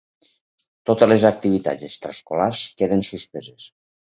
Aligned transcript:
Totes 0.91 1.11
les 1.11 1.27
activitats 1.29 1.87
extraescolars 1.91 2.65
queden 2.81 3.05
suspeses. 3.11 3.71